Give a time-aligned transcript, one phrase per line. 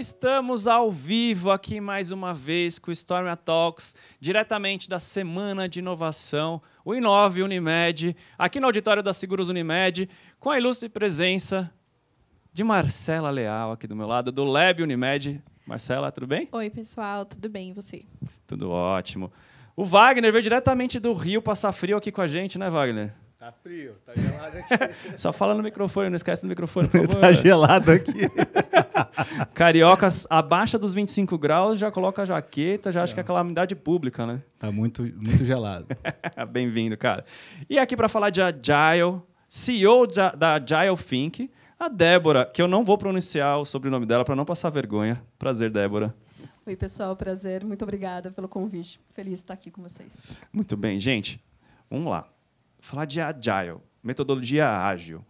[0.00, 5.80] Estamos ao vivo aqui mais uma vez com o Stormia Talks, diretamente da Semana de
[5.80, 10.08] Inovação, o Inove Unimed, aqui no auditório da Seguros Unimed,
[10.38, 11.70] com a ilustre presença
[12.50, 15.44] de Marcela Leal aqui do meu lado, do Lab Unimed.
[15.66, 16.48] Marcela, tudo bem?
[16.50, 18.06] Oi, pessoal, tudo bem e você?
[18.46, 19.30] Tudo ótimo.
[19.76, 23.12] O Wagner veio diretamente do Rio passar frio aqui com a gente, né, Wagner?
[23.40, 24.94] Tá frio, tá gelado aqui.
[25.16, 27.20] Só fala no microfone, não esquece do microfone, por favor.
[27.22, 28.12] tá gelado aqui.
[29.54, 34.26] Cariocas abaixo dos 25 graus, já coloca a jaqueta, já acha que é calamidade pública,
[34.26, 34.42] né?
[34.58, 35.86] Tá muito, muito gelado.
[36.50, 37.24] Bem-vindo, cara.
[37.66, 42.68] E aqui para falar de Agile, CEO da, da Agile Think, a Débora, que eu
[42.68, 45.18] não vou pronunciar o sobrenome dela para não passar vergonha.
[45.38, 46.14] Prazer, Débora.
[46.66, 47.64] Oi, pessoal, prazer.
[47.64, 49.00] Muito obrigada pelo convite.
[49.14, 50.14] Feliz de estar aqui com vocês.
[50.52, 51.42] Muito bem, gente.
[51.88, 52.28] Vamos lá.
[52.80, 55.24] Falar de Agile, metodologia ágil.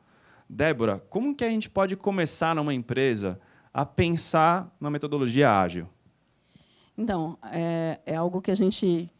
[0.48, 3.38] Débora, como que a gente pode começar numa empresa
[3.72, 5.86] a pensar na metodologia ágil?
[6.96, 9.10] Então, é, é algo que a gente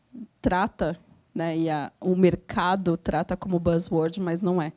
[0.42, 0.98] trata,
[1.34, 4.72] né, e a, o mercado trata como buzzword, mas não é.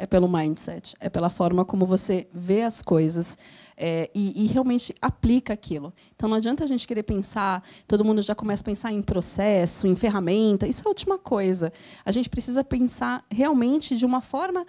[0.00, 3.36] É pelo mindset, é pela forma como você vê as coisas
[3.76, 5.92] é, e, e, realmente aplica aquilo.
[6.16, 9.86] Então não adianta a gente querer pensar, todo mundo já começa a pensar em processo,
[9.86, 11.70] em ferramenta, isso é a última coisa.
[12.02, 14.64] A gente precisa pensar realmente de uma forma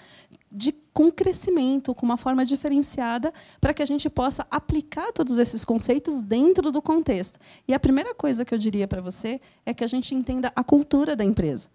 [0.52, 5.64] de com crescimento, com uma forma diferenciada, para que a gente possa aplicar todos esses
[5.64, 7.40] conceitos dentro do contexto.
[7.66, 10.62] E a primeira coisa que eu diria para você é que a gente entenda a
[10.62, 11.70] cultura da empresa.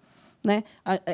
[0.46, 0.62] Né?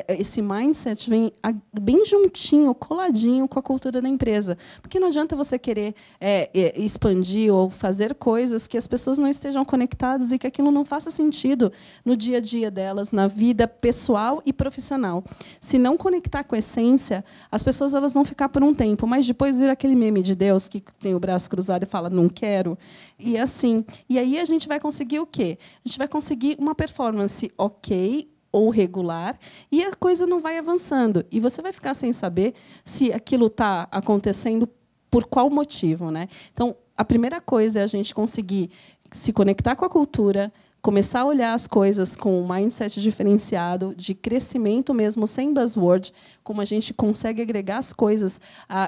[0.07, 1.33] Esse mindset vem
[1.73, 4.59] bem juntinho, coladinho com a cultura da empresa.
[4.79, 9.27] Porque não adianta você querer é, é, expandir ou fazer coisas que as pessoas não
[9.27, 11.73] estejam conectadas e que aquilo não faça sentido
[12.05, 15.23] no dia a dia delas, na vida pessoal e profissional.
[15.59, 19.25] Se não conectar com a essência, as pessoas elas vão ficar por um tempo, mas
[19.25, 22.77] depois vira aquele meme de Deus que tem o braço cruzado e fala, não quero.
[23.17, 23.83] E assim.
[24.07, 25.57] E aí a gente vai conseguir o quê?
[25.83, 29.35] A gente vai conseguir uma performance ok, ou regular,
[29.71, 31.25] e a coisa não vai avançando.
[31.31, 32.53] E você vai ficar sem saber
[32.85, 34.69] se aquilo está acontecendo
[35.09, 36.11] por qual motivo.
[36.11, 36.27] Né?
[36.51, 38.69] Então, a primeira coisa é a gente conseguir
[39.11, 40.53] se conectar com a cultura,
[40.83, 46.13] começar a olhar as coisas com um mindset diferenciado, de crescimento mesmo, sem buzzword,
[46.43, 48.39] como a gente consegue agregar as coisas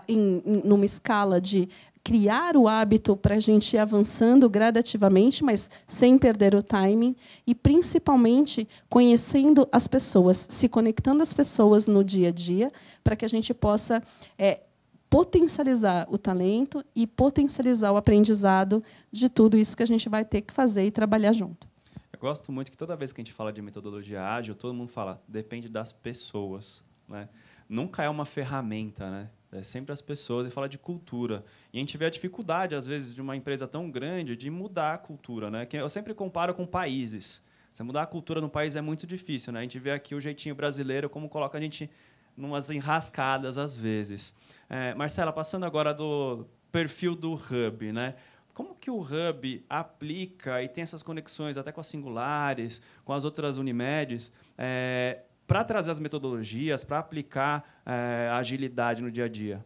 [0.08, 1.70] em, em, numa escala de
[2.06, 7.16] criar o hábito para a gente ir avançando gradativamente, mas sem perder o timing,
[7.48, 12.72] e principalmente conhecendo as pessoas, se conectando às pessoas no dia a dia,
[13.04, 14.04] para que a gente possa
[14.38, 14.62] é,
[15.10, 20.42] potencializar o talento e potencializar o aprendizado de tudo isso que a gente vai ter
[20.42, 21.68] que fazer e trabalhar junto.
[22.14, 24.90] Eu gosto muito que toda vez que a gente fala de metodologia ágil, todo mundo
[24.90, 27.28] fala depende das pessoas, né?
[27.68, 29.30] Nunca é uma ferramenta, né?
[29.60, 31.44] É sempre as pessoas e fala de cultura.
[31.72, 34.94] E a gente vê a dificuldade, às vezes, de uma empresa tão grande de mudar
[34.94, 35.50] a cultura.
[35.50, 35.68] Né?
[35.74, 37.42] Eu sempre comparo com países.
[37.74, 39.52] Você mudar a cultura no país é muito difícil.
[39.54, 39.60] Né?
[39.60, 41.90] A gente vê aqui o jeitinho brasileiro, como coloca a gente
[42.36, 44.36] numas enrascadas às vezes.
[44.70, 48.16] É, Marcela, passando agora do perfil do Hub, né?
[48.54, 53.26] Como que o Hub aplica e tem essas conexões até com as singulares, com as
[53.26, 59.64] outras Unimedes, é, para trazer as metodologias, para aplicar é, agilidade no dia a dia?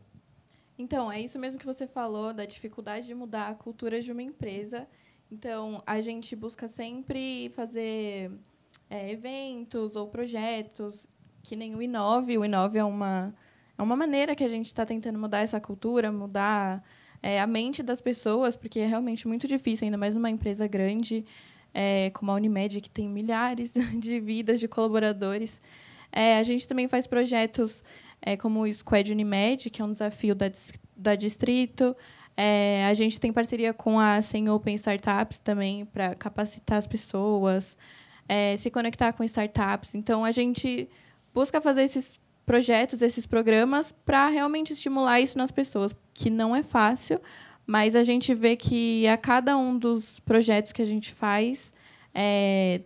[0.78, 4.22] Então, é isso mesmo que você falou, da dificuldade de mudar a cultura de uma
[4.22, 4.88] empresa.
[5.32, 8.32] Então, a gente busca sempre fazer
[8.90, 11.08] é, eventos ou projetos,
[11.44, 12.38] que nem o Inove.
[12.38, 13.34] O Inove é uma,
[13.78, 16.84] é uma maneira que a gente está tentando mudar essa cultura, mudar
[17.22, 21.26] é, a mente das pessoas, porque é realmente muito difícil, ainda mais numa empresa grande,
[21.74, 25.62] é, como a Unimed, que tem milhares de vidas de colaboradores.
[26.12, 27.84] É, a gente também faz projetos
[28.22, 30.52] é, como o Squad Unimed, que é um desafio da,
[30.96, 31.96] da Distrito.
[32.36, 37.78] É, a gente tem parceria com a Sem Open Startups também para capacitar as pessoas,
[38.28, 39.94] é, se conectar com startups.
[39.94, 40.90] Então, a gente
[41.34, 46.64] busca fazer esses projetos, esses programas, para realmente estimular isso nas pessoas, que não é
[46.64, 47.22] fácil,
[47.70, 51.72] mas a gente vê que a cada um dos projetos que a gente faz,
[52.12, 52.82] é,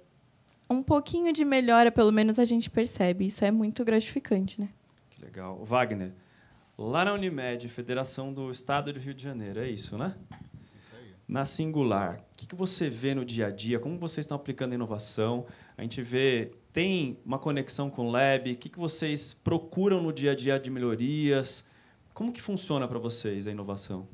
[0.69, 3.27] um pouquinho de melhora, pelo menos, a gente percebe.
[3.27, 4.59] Isso é muito gratificante.
[4.59, 4.67] Né?
[5.09, 5.63] Que legal.
[5.63, 6.11] Wagner,
[6.77, 10.17] lá na Unimed, Federação do Estado do Rio de Janeiro, é isso, né?
[10.77, 11.13] Isso aí.
[11.29, 13.79] Na Singular, o que você vê no dia a dia?
[13.79, 15.45] Como vocês estão aplicando a inovação?
[15.77, 18.51] A gente vê, tem uma conexão com o Lab?
[18.51, 21.65] O que vocês procuram no dia a dia de melhorias?
[22.13, 24.05] Como que funciona para vocês a inovação?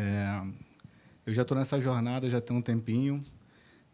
[0.00, 0.46] É,
[1.26, 3.20] eu já estou nessa jornada já tem um tempinho.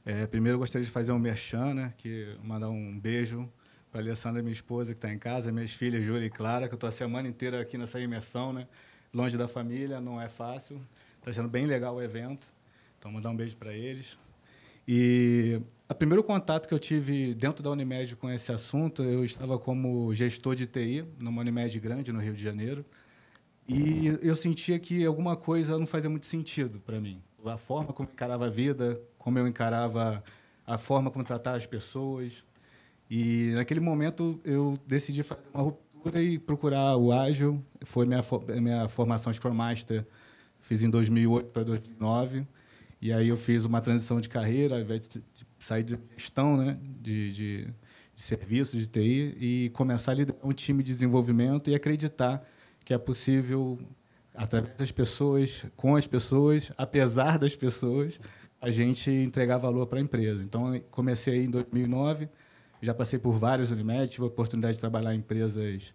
[0.05, 3.49] É, primeiro, gostaria de fazer um merchan, né, que mandar um beijo
[3.91, 6.75] para a Alessandra, minha esposa, que está em casa, minhas filhas, Júlia e Clara, que
[6.75, 8.69] eu estou a semana inteira aqui nessa imersão, né,
[9.15, 10.79] longe da família, não é fácil.
[11.21, 12.47] Está sendo bem legal o evento.
[12.99, 14.19] Então, mandar um beijo para eles.
[14.87, 15.59] E
[15.89, 20.15] o primeiro contato que eu tive dentro da Unimed com esse assunto, eu estava como
[20.15, 22.85] gestor de TI numa Unimed grande no Rio de Janeiro.
[23.67, 27.23] E eu sentia que alguma coisa não fazia muito sentido para mim.
[27.45, 30.23] A forma como eu encarava a vida, como eu encarava
[30.67, 32.45] a forma como tratar as pessoas.
[33.11, 37.63] E naquele momento eu decidi fazer uma ruptura e procurar o ágil.
[37.85, 38.23] Foi minha
[38.61, 40.07] minha formação Scrum Master,
[40.61, 42.47] fiz em 2008 para 2009.
[43.01, 45.23] E aí eu fiz uma transição de carreira, ao invés de
[45.59, 47.65] sair de gestão, né, de, de,
[48.15, 52.43] de serviços de TI e começar a liderar um time de desenvolvimento e acreditar
[52.85, 53.79] que é possível
[54.35, 58.19] através das pessoas, com as pessoas, apesar das pessoas,
[58.61, 60.43] a gente entregar valor para a empresa.
[60.43, 62.29] Então, comecei em 2009,
[62.83, 65.95] já passei por vários Unimed, tive a oportunidade de trabalhar em empresas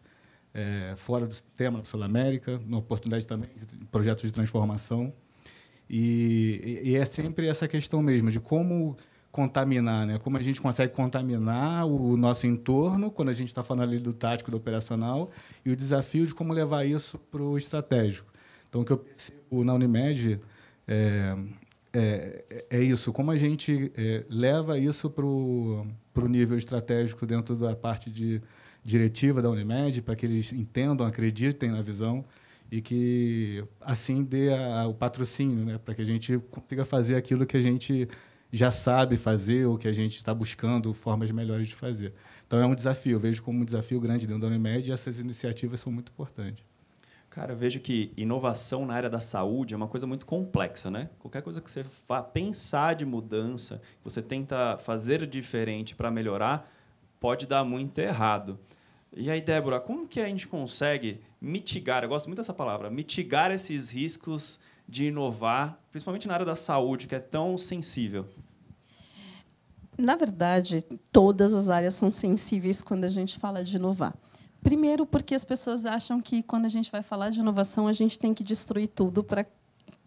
[0.54, 5.12] é, fora do sistema, Sul América, uma oportunidade também de projetos de transformação.
[5.90, 8.96] E, e, é sempre essa questão mesmo, de como
[9.32, 10.20] contaminar, né?
[10.20, 14.12] como a gente consegue contaminar o nosso entorno, quando a gente está falando ali do
[14.12, 15.30] tático, do operacional,
[15.66, 18.28] e o desafio de como levar isso para o estratégico.
[18.68, 20.40] Então, o que eu percebo na Unimed
[20.88, 21.36] é,
[21.94, 25.86] é, é isso, como a gente é, leva isso para o
[26.28, 28.42] nível estratégico dentro da parte de
[28.84, 32.24] diretiva da Unimed, para que eles entendam, acreditem na visão
[32.72, 37.16] e que assim dê a, a, o patrocínio, né, para que a gente consiga fazer
[37.16, 38.08] aquilo que a gente
[38.52, 42.14] já sabe fazer ou que a gente está buscando formas melhores de fazer.
[42.48, 45.20] Então é um desafio, eu vejo como um desafio grande dentro da Unimed e essas
[45.20, 46.64] iniciativas são muito importantes.
[47.30, 51.10] Cara, eu vejo que inovação na área da saúde é uma coisa muito complexa, né?
[51.20, 51.86] Qualquer coisa que você
[52.34, 56.68] pensar de mudança, você tenta fazer diferente para melhorar,
[57.20, 58.60] pode dar muito errado.
[59.16, 63.52] E aí, Débora, como que a gente consegue mitigar, eu gosto muito dessa palavra, mitigar
[63.52, 64.60] esses riscos
[64.90, 68.26] de inovar, principalmente na área da saúde, que é tão sensível?
[69.96, 74.16] Na verdade, todas as áreas são sensíveis quando a gente fala de inovar.
[74.64, 78.18] Primeiro, porque as pessoas acham que quando a gente vai falar de inovação, a gente
[78.18, 79.46] tem que destruir tudo para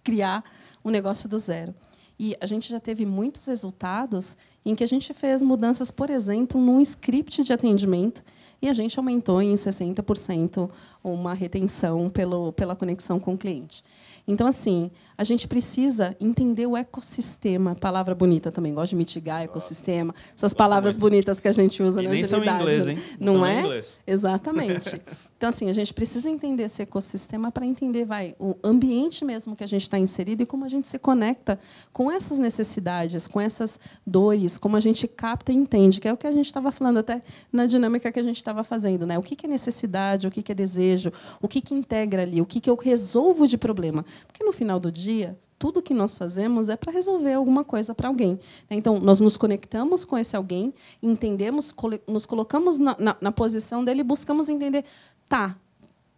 [0.03, 0.43] criar
[0.85, 1.73] um negócio do zero.
[2.19, 6.61] E a gente já teve muitos resultados em que a gente fez mudanças, por exemplo,
[6.61, 8.23] num script de atendimento
[8.63, 10.71] e a gente aumentou em 60%
[11.03, 13.83] uma retenção pelo, pela conexão com o cliente.
[14.27, 14.89] Então, assim,
[15.19, 20.97] a gente precisa entender o ecossistema, palavra bonita também, gosto de mitigar ecossistema, essas palavras
[20.97, 22.47] bonitas que a gente usa e na nem agilidade.
[22.47, 22.99] são em inglês, hein?
[23.19, 23.61] Não, Não é?
[23.61, 23.97] Inglês.
[24.07, 25.03] Exatamente.
[25.43, 29.65] Então, assim, a gente precisa entender esse ecossistema para entender vai, o ambiente mesmo que
[29.65, 31.59] a gente está inserido e como a gente se conecta
[31.93, 36.17] com essas necessidades, com essas dores, como a gente capta e entende, que é o
[36.17, 39.05] que a gente estava falando até na dinâmica que a gente estava fazendo.
[39.05, 39.19] Né?
[39.19, 42.61] O que é necessidade, o que é desejo, o que, que integra ali, o que,
[42.61, 44.05] que eu resolvo de problema.
[44.29, 48.09] Porque, no final do dia, tudo que nós fazemos é para resolver alguma coisa para
[48.09, 48.37] alguém.
[48.69, 51.73] Então, nós nos conectamos com esse alguém, entendemos,
[52.05, 54.85] nos colocamos na, na, na posição dele buscamos entender
[55.29, 55.57] tá,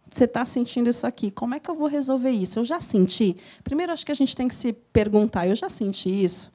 [0.09, 2.59] você está sentindo isso aqui, como é que eu vou resolver isso?
[2.59, 3.35] Eu já senti?
[3.63, 6.53] Primeiro, acho que a gente tem que se perguntar: eu já senti isso?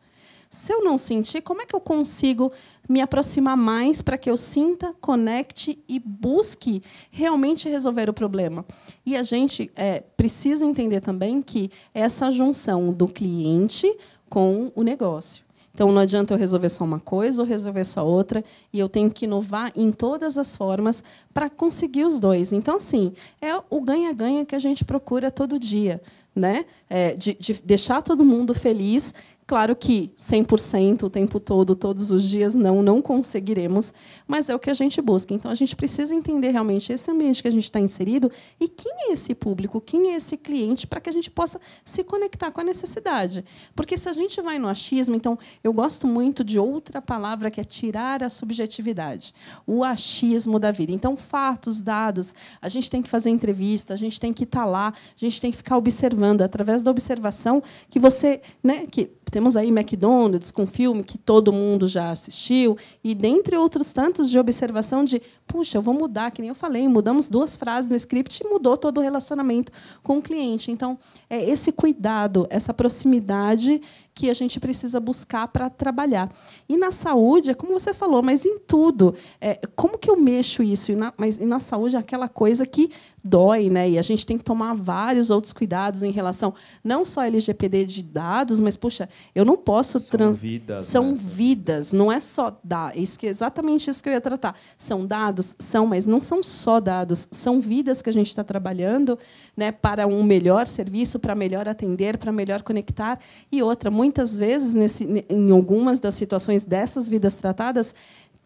[0.49, 2.51] Se eu não sentir, como é que eu consigo
[2.89, 8.67] me aproximar mais para que eu sinta, conecte e busque realmente resolver o problema?
[9.07, 13.97] E a gente é, precisa entender também que essa junção do cliente
[14.29, 15.45] com o negócio.
[15.81, 19.11] Então, não adianta eu resolver só uma coisa ou resolver só outra, e eu tenho
[19.11, 22.53] que inovar em todas as formas para conseguir os dois.
[22.53, 25.99] Então, assim, é o ganha-ganha que a gente procura todo dia.
[26.37, 26.67] Né?
[26.89, 29.15] É, de, de deixar todo mundo feliz
[29.51, 33.93] Claro que 100% o tempo todo, todos os dias, não, não conseguiremos,
[34.25, 35.35] mas é o que a gente busca.
[35.35, 38.31] Então, a gente precisa entender realmente esse ambiente que a gente está inserido
[38.61, 42.05] e quem é esse público, quem é esse cliente, para que a gente possa se
[42.05, 43.45] conectar com a necessidade.
[43.75, 47.61] Porque se a gente vai no achismo, então, eu gosto muito de outra palavra que
[47.61, 49.35] é tirar a subjetividade,
[49.67, 50.93] o achismo da vida.
[50.93, 54.65] Então, fatos, dados, a gente tem que fazer entrevista, a gente tem que estar tá
[54.65, 58.43] lá, a gente tem que ficar observando, através da observação, que você.
[58.63, 63.91] Né, que temos aí McDonald's com filme que todo mundo já assistiu, e dentre outros
[63.91, 67.89] tantos de observação de, puxa, eu vou mudar, que nem eu falei, mudamos duas frases
[67.89, 70.71] no script e mudou todo o relacionamento com o cliente.
[70.71, 70.99] Então,
[71.31, 73.81] é esse cuidado, essa proximidade
[74.21, 76.31] que a gente precisa buscar para trabalhar.
[76.69, 79.15] E na saúde, é como você falou, mas em tudo.
[79.41, 80.93] É, como que eu mexo isso?
[80.93, 82.91] E na, mas e na saúde é aquela coisa que
[83.23, 83.89] dói, né?
[83.89, 88.03] E a gente tem que tomar vários outros cuidados em relação não só LGPD de
[88.03, 90.39] dados, mas puxa, eu não posso São trans...
[90.39, 90.83] vidas.
[90.83, 91.17] são né?
[91.17, 94.57] vidas, não é só dar, isso que é exatamente isso que eu ia tratar.
[94.77, 99.19] São dados, são, mas não são só dados, são vidas que a gente está trabalhando,
[99.57, 103.19] né, para um melhor serviço, para melhor atender, para melhor conectar.
[103.53, 107.95] E outra, muitas vezes nesse, em algumas das situações dessas vidas tratadas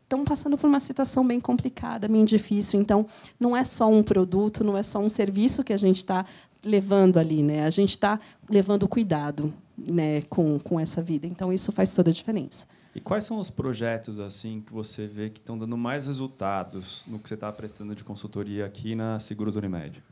[0.03, 2.79] estão passando por uma situação bem complicada, bem difícil.
[2.79, 3.07] Então,
[3.41, 6.27] não é só um produto, não é só um serviço que a gente está
[6.63, 7.65] levando ali, né?
[7.65, 11.27] A gente está levando cuidado, né, com, com essa vida.
[11.27, 12.67] Então, isso faz toda a diferença.
[12.95, 17.19] E quais são os projetos assim que você vê que estão dando mais resultados no
[17.19, 20.03] que você está prestando de consultoria aqui na Seguros Unimed?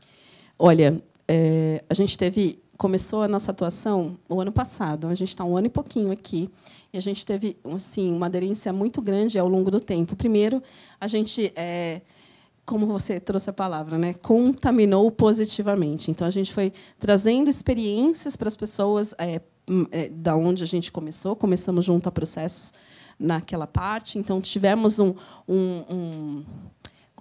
[0.57, 5.07] Olha, é, a gente teve começou a nossa atuação o ano passado.
[5.07, 6.49] A gente está um ano e pouquinho aqui
[6.91, 10.15] e a gente teve assim uma aderência muito grande ao longo do tempo.
[10.15, 10.61] Primeiro,
[10.99, 12.01] a gente é,
[12.65, 16.09] como você trouxe a palavra, né, contaminou positivamente.
[16.09, 19.41] Então a gente foi trazendo experiências para as pessoas é,
[19.91, 21.35] é, da onde a gente começou.
[21.35, 22.73] Começamos junto a processos
[23.19, 24.17] naquela parte.
[24.17, 25.13] Então tivemos um,
[25.47, 26.45] um, um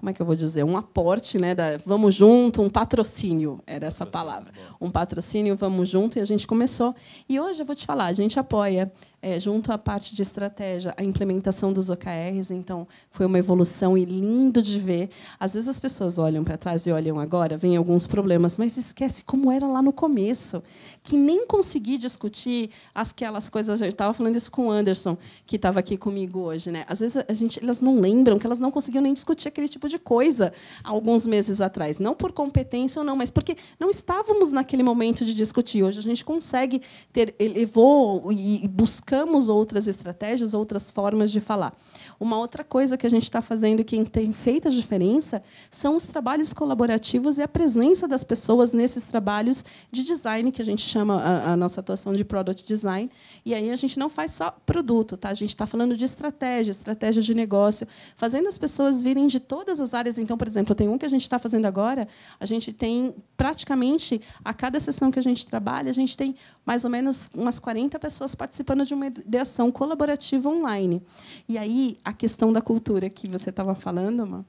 [0.02, 3.87] como é que eu vou dizer, um aporte, né, da, vamos junto, um patrocínio, era
[3.87, 6.92] essa palavra, um patrocínio, vamos junto, e a gente começou.
[7.28, 8.90] E hoje eu vou te falar, a gente apoia,
[9.23, 14.05] é, junto à parte de estratégia, a implementação dos OKRs, então foi uma evolução e
[14.05, 15.11] lindo de ver.
[15.38, 19.23] Às vezes as pessoas olham para trás e olham agora, vem alguns problemas, mas esquece
[19.23, 20.61] como era lá no começo,
[21.05, 23.81] que nem consegui discutir aquelas coisas.
[23.81, 26.85] Eu estava falando isso com o Anderson, que estava aqui comigo hoje, né?
[26.88, 29.88] Às vezes a gente, elas não lembram que elas não conseguiam nem discutir aquele tipo
[29.88, 30.52] de coisa
[30.83, 35.33] alguns meses atrás, não por competência ou não, mas porque não estávamos naquele momento de
[35.33, 35.85] discutir.
[35.85, 38.67] Hoje a gente consegue ter elevou e
[39.12, 41.76] buscamos outras estratégias, outras formas de falar.
[42.19, 45.97] Uma outra coisa que a gente está fazendo e que tem feito a diferença são
[45.97, 50.81] os trabalhos colaborativos e a presença das pessoas nesses trabalhos de design que a gente
[50.81, 53.11] chama a, a nossa atuação de product design.
[53.45, 55.28] E aí a gente não faz só produto, tá?
[55.28, 59.78] A gente está falando de estratégia, estratégia de negócio, fazendo as pessoas virem de todas
[59.78, 60.16] as áreas.
[60.16, 62.09] Então, por exemplo, tem um que a gente está fazendo agora.
[62.40, 66.85] A gente tem praticamente a cada sessão que a gente trabalha, a gente tem mais
[66.85, 71.02] ou menos umas 40 pessoas participando de uma ideação colaborativa online.
[71.49, 74.44] E aí a questão da cultura que você estava falando, Má,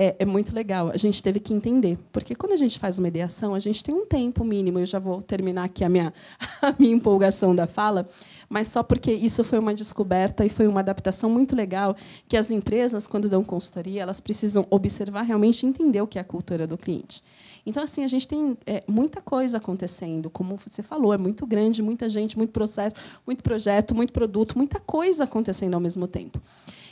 [0.00, 0.90] é, é, muito legal.
[0.90, 3.92] A gente teve que entender, porque quando a gente faz uma ideação, a gente tem
[3.92, 4.78] um tempo mínimo.
[4.78, 6.14] Eu já vou terminar aqui a minha,
[6.62, 8.08] a minha empolgação da fala,
[8.48, 11.96] mas só porque isso foi uma descoberta e foi uma adaptação muito legal
[12.28, 16.24] que as empresas, quando dão consultoria, elas precisam observar realmente entender o que é a
[16.24, 17.20] cultura do cliente.
[17.66, 21.82] Então, assim, a gente tem é, muita coisa acontecendo, como você falou, é muito grande,
[21.82, 22.94] muita gente, muito processo,
[23.26, 26.40] muito projeto, muito produto, muita coisa acontecendo ao mesmo tempo.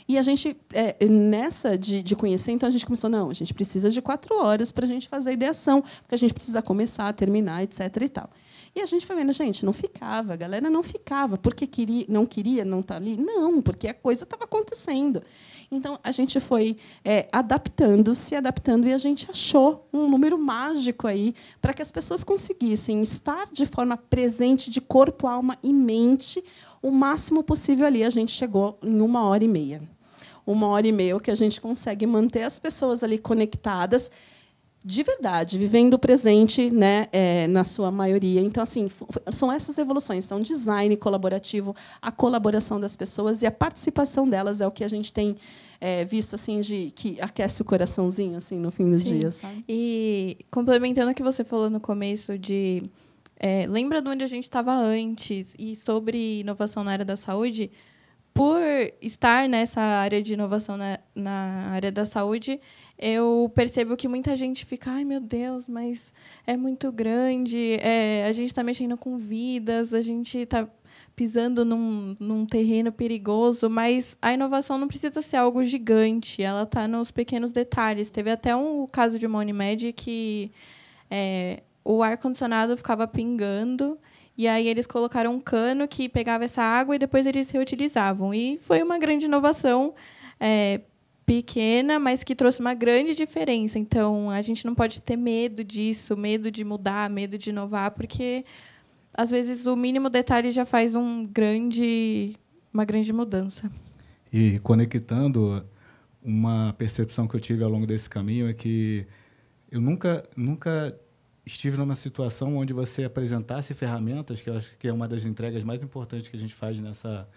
[0.07, 3.53] E a gente, é, nessa de, de, conhecer, então a gente começou, não, a gente
[3.53, 7.11] precisa de quatro horas para a gente fazer a ideação, porque a gente precisa começar,
[7.13, 7.81] terminar, etc.
[8.01, 8.29] e tal.
[8.73, 11.37] E a gente foi vendo, gente, não ficava, a galera não ficava.
[11.37, 13.17] Porque queria, não queria não estar tá ali?
[13.17, 15.21] Não, porque a coisa estava acontecendo.
[15.69, 21.07] Então, a gente foi é, adaptando, se adaptando, e a gente achou um número mágico
[21.07, 26.41] aí para que as pessoas conseguissem estar de forma presente, de corpo, alma e mente,
[26.81, 28.03] o máximo possível ali.
[28.03, 29.81] A gente chegou em uma hora e meia
[30.47, 34.09] uma hora e meia, que a gente consegue manter as pessoas ali conectadas
[34.85, 38.39] de verdade, vivendo o presente, né, é, na sua maioria.
[38.39, 38.89] Então, assim,
[39.33, 40.25] são essas evoluções.
[40.25, 44.87] Então, design colaborativo, a colaboração das pessoas e a participação delas é o que a
[44.87, 45.35] gente tem
[45.81, 49.19] é, visto assim de que aquece o coraçãozinho assim no fim dos Sim.
[49.19, 49.35] dias.
[49.35, 49.63] Sabe?
[49.67, 52.83] E complementando o que você falou no começo de
[53.39, 57.69] é, lembra de onde a gente estava antes e sobre inovação na área da saúde
[58.37, 58.61] por
[59.01, 62.61] estar nessa área de inovação na, na área da saúde,
[62.99, 66.13] eu percebo que muita gente fica, ai meu Deus, mas
[66.45, 70.67] é muito grande, é, a gente está mexendo com vidas, a gente está
[71.15, 76.87] pisando num, num terreno perigoso, mas a inovação não precisa ser algo gigante, ela está
[76.87, 78.11] nos pequenos detalhes.
[78.11, 80.51] Teve até um caso de uma Unimed que
[81.09, 83.97] é, o ar-condicionado ficava pingando
[84.37, 88.33] e aí eles colocaram um cano que pegava essa água e depois eles reutilizavam.
[88.33, 89.95] E foi uma grande inovação
[90.39, 90.81] é,
[91.25, 93.79] pequena, mas que trouxe uma grande diferença.
[93.79, 98.45] Então, a gente não pode ter medo disso, medo de mudar, medo de inovar, porque
[99.17, 102.35] às vezes o mínimo detalhe já faz um grande,
[102.71, 103.71] uma grande mudança.
[104.31, 105.65] E conectando
[106.21, 109.07] uma percepção que eu tive ao longo desse caminho é que
[109.71, 110.95] eu nunca, nunca
[111.47, 115.63] estive numa situação onde você apresentasse ferramentas, que eu acho que é uma das entregas
[115.63, 117.27] mais importantes que a gente faz nessa,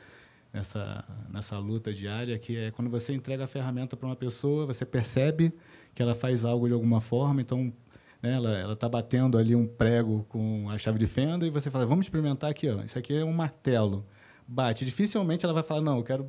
[0.52, 4.84] nessa, nessa luta diária, que é quando você entrega a ferramenta para uma pessoa, você
[4.84, 5.52] percebe
[5.94, 7.72] que ela faz algo de alguma forma, então
[8.20, 11.86] né, ela está batendo ali um prego com a chave de fenda e você fala,
[11.86, 14.04] vamos experimentar aqui, ó, isso aqui é um martelo.
[14.46, 14.84] Bate.
[14.84, 16.28] Dificilmente ela vai falar, não, eu quero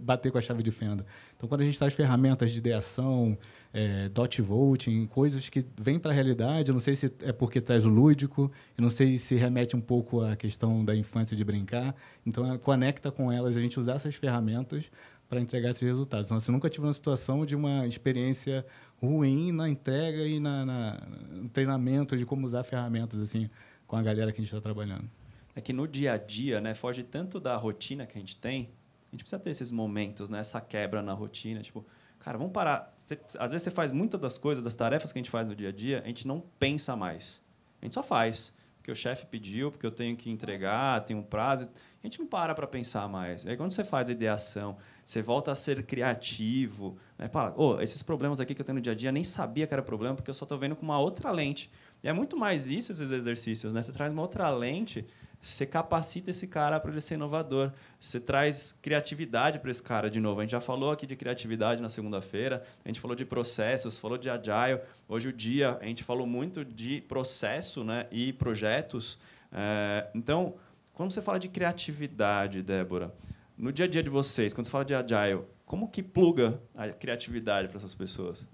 [0.00, 1.04] bater com a chave de fenda.
[1.36, 3.36] Então, quando a gente traz ferramentas de ideação,
[3.72, 7.60] é, dot voting, coisas que vêm para a realidade, eu não sei se é porque
[7.60, 11.44] traz o lúdico, eu não sei se remete um pouco à questão da infância de
[11.44, 11.94] brincar.
[12.24, 14.90] Então, é, conecta com elas a gente usar essas ferramentas
[15.28, 16.26] para entregar esses resultados.
[16.26, 18.64] Então, você nunca tive uma situação de uma experiência
[19.02, 21.02] ruim na entrega e na, na,
[21.32, 23.50] no treinamento de como usar ferramentas assim
[23.86, 25.08] com a galera que a gente está trabalhando.
[25.54, 28.70] É que no dia a dia, né, foge tanto da rotina que a gente tem
[29.14, 30.40] gente precisa ter esses momentos, né?
[30.40, 31.62] essa quebra na rotina.
[31.62, 31.86] Tipo,
[32.18, 32.94] cara, vamos parar.
[32.98, 35.54] Você, às vezes você faz muitas das coisas, das tarefas que a gente faz no
[35.54, 37.42] dia a dia, a gente não pensa mais.
[37.80, 38.52] A gente só faz.
[38.84, 41.64] Porque o chefe pediu, porque eu tenho que entregar, tem um prazo.
[41.64, 43.46] A gente não para para pensar mais.
[43.46, 46.98] Aí quando você faz a ideação, você volta a ser criativo.
[47.16, 47.26] Né?
[47.28, 49.72] Fala, oh, esses problemas aqui que eu tenho no dia a dia, nem sabia que
[49.72, 51.70] era problema, porque eu só estou vendo com uma outra lente.
[52.02, 53.72] E é muito mais isso, esses exercícios.
[53.72, 53.82] Né?
[53.82, 55.06] Você traz uma outra lente
[55.44, 57.70] você capacita esse cara para ele ser inovador.
[58.00, 60.40] Você traz criatividade para esse cara de novo.
[60.40, 64.16] A gente já falou aqui de criatividade na segunda-feira, a gente falou de processos, falou
[64.16, 64.80] de agile.
[65.06, 69.18] Hoje o dia a gente falou muito de processo né, e projetos.
[69.52, 70.54] É, então,
[70.94, 73.14] quando você fala de criatividade, Débora,
[73.56, 76.88] no dia a dia de vocês, quando você fala de agile, como que pluga a
[76.88, 78.48] criatividade para essas pessoas?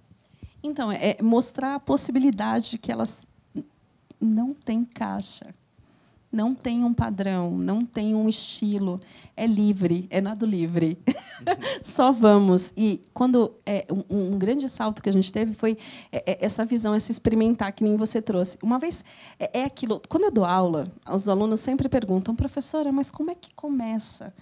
[0.60, 3.28] Então, é mostrar a possibilidade de que elas
[4.20, 5.54] não têm caixa
[6.32, 9.00] não tem um padrão, não tem um estilo,
[9.36, 10.96] é livre, é nada livre.
[11.82, 12.72] Só vamos.
[12.76, 15.76] E quando é, um, um, grande salto que a gente teve foi
[16.12, 18.58] é, é, essa visão, esse experimentar que nem você trouxe.
[18.62, 19.04] Uma vez
[19.38, 20.00] é, é aquilo.
[20.08, 24.32] Quando eu dou aula, os alunos sempre perguntam, professora, mas como é que começa?